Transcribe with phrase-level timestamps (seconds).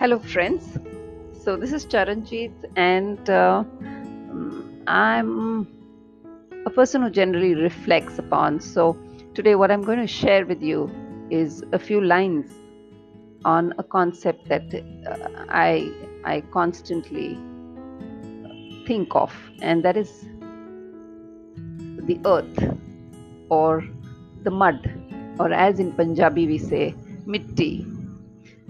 [0.00, 0.78] Hello, friends.
[1.44, 3.64] So, this is Charanjit, and uh,
[4.86, 5.68] I'm
[6.64, 8.60] a person who generally reflects upon.
[8.60, 8.96] So,
[9.34, 10.90] today, what I'm going to share with you
[11.28, 12.50] is a few lines
[13.44, 15.92] on a concept that uh, I
[16.24, 17.38] I constantly
[18.86, 20.24] think of, and that is
[22.08, 22.74] the earth
[23.50, 23.84] or
[24.44, 24.80] the mud,
[25.38, 26.94] or as in Punjabi we say,
[27.26, 27.89] mitti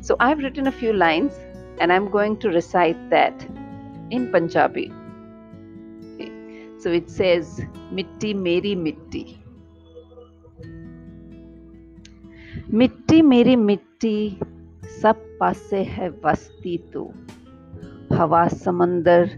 [0.00, 1.32] so I've written a few lines
[1.80, 3.46] and I'm going to recite that
[4.10, 4.92] in Punjabi.
[6.14, 6.30] Okay.
[6.78, 7.60] So it says,
[7.90, 9.40] Mitti Meri Mitti.
[12.74, 14.36] ਮਿੱਟੀ ਮੇਰੀ ਮਿੱਟੀ
[15.00, 17.12] ਸਭ ਪਾਸੇ ਹੈ ਵਸਤੀ ਤੂੰ
[18.14, 19.28] ਹਵਾ ਸਮੁੰਦਰ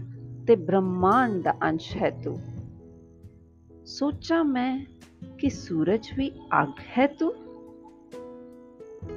[0.47, 2.37] ਤੇ ਬ੍ਰਹਮਾਂਡ ਦਾ ਅੰਸ਼ ਹੈ ਤੂੰ
[3.85, 4.79] ਸੋਚਾਂ ਮੈਂ
[5.39, 6.31] ਕਿ ਸੂਰਜ ਵੀ
[6.61, 7.33] ਅੱਗ ਹੈ ਤੂੰ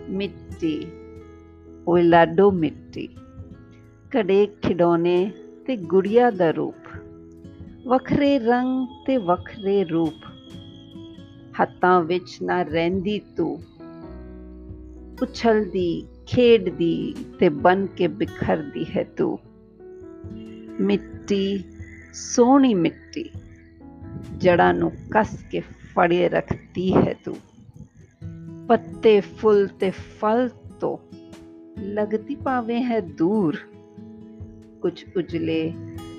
[0.09, 0.75] ਮਿੱਟੀ
[1.88, 3.08] ਓਏ ਲਾਡੋ ਮਿੱਟੀ
[4.12, 5.32] ਕੜੇ ਖਿਡੌਣੇ
[5.68, 6.76] ਤੇ ਗੁੜੀਆ ਦਾ ਰੂਪ,
[7.88, 10.26] ਵੱਖਰੇ ਰੰਗ ਤੇ ਵੱਖਰੇ ਰੂਪ,
[11.62, 13.62] ਹੱਥਾਂ ਵਿੱਚ ਨਾ ਰਹਿੰਦੀ ਤੂੰ,
[15.22, 19.40] ਉਛਲਦੀ, ਖੇਡਦੀ ਤੇ ਬਨ ਕੇ ਬਿਖਰਦੀ ਹੈ ਤੂੰ।
[20.80, 21.64] ਮਿੱਟੀ,
[22.14, 23.30] ਸੋਹਣੀ ਮਿੱਟੀ,
[24.38, 27.36] ਜੜਾਂ ਨੂੰ ਕੱਸ ਕੇ ਫੜੇ ਰੱਖਦੀ ਹੈ ਤੂੰ।
[28.68, 30.98] ਪੱਤੇ ਫੁੱਲ ਤੇ ਫਲ ਤੋਂ
[31.80, 33.58] लगती पावे है दूर।
[34.82, 35.72] कुछ उजले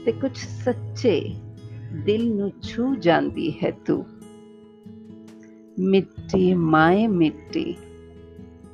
[0.05, 1.21] ते कुछ सच्चे,
[2.05, 4.05] दिल नु छू जांदी है तू।
[5.79, 7.77] मिट्टी, माए मिट्टी,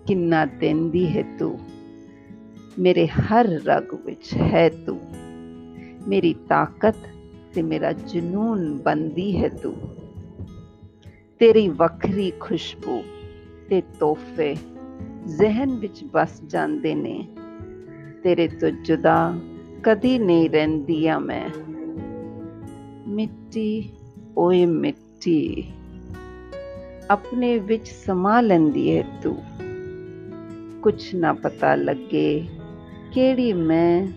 [0.06, 1.58] किन्ना देंदी है तू।
[2.78, 4.98] मेरे हर रग विच है तू।
[6.10, 6.96] मेरी ताकत
[7.54, 9.70] ते मेरा जुनून बंदी है तू।
[11.40, 13.02] तेरी वखरी खुशबू
[13.68, 14.71] ते तोहफे
[15.26, 17.28] ਜ਼ਿਹਨ ਵਿੱਚ ਬਸ ਜਾਂਦੇ ਨੇ।
[18.22, 19.38] ਤੇਰੇ ਤੋਂ ਜੁਦਾ
[19.82, 21.50] ਕਦੀ ਨਹੀਂ ਰਹਿੰਦੀ ਆ ਮੈਂ।
[23.08, 23.90] ਮਿੱਟੀ,
[24.38, 25.64] ਓਏ ਮਿੱਟੀ,
[27.10, 29.42] ਆਪਣੇ ਵਿੱਚ ਸਮਾ ਲੈਂਦੀ ਏ ਤੂੰ।
[30.82, 32.46] ਕੁਛ ਨਾ ਪਤਾ ਲੱਗੇ
[33.12, 34.08] ਕਿਹੜੀ ਮੈਂ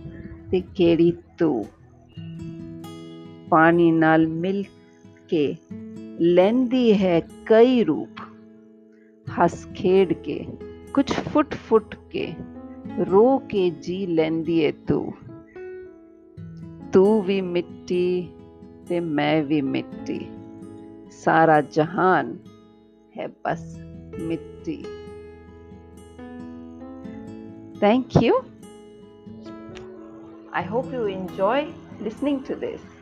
[0.51, 1.65] ਤੇ ਕਿਹੜੀ ਤੂੰ।
[3.49, 4.63] ਪਾਣੀ ਨਾਲ ਮਿਲ
[5.29, 5.55] ਕੇ
[6.19, 8.21] ਲੈਂਦੀ ਹੈ ਕਈ ਰੂਪ।
[9.39, 10.45] ਹੱਸ ਖੇਡ ਕੇ
[10.95, 12.25] कुछ फुट फुट के
[13.03, 15.13] रो के जी लेंदी है तू।
[16.93, 18.35] तू भी मिट्टी
[18.87, 20.19] ते मैं भी मिट्टी।
[21.11, 22.39] सारा जहान
[23.15, 23.75] है बस
[24.19, 24.77] मिट्टी।
[27.81, 28.39] Thank you
[30.53, 31.61] I hope you enjoy
[32.01, 32.94] listening to this